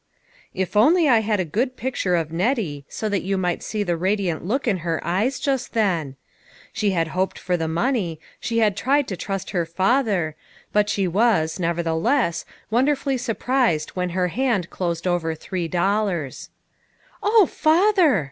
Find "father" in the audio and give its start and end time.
9.63-10.35, 17.45-18.19